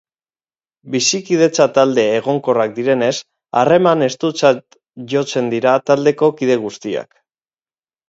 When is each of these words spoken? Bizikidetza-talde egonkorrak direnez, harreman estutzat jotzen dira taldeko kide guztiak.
Bizikidetza-talde 0.95 2.05
egonkorrak 2.21 2.73
direnez, 2.79 3.11
harreman 3.61 4.09
estutzat 4.09 4.81
jotzen 5.15 5.55
dira 5.57 5.79
taldeko 5.93 6.35
kide 6.43 6.61
guztiak. 6.69 7.11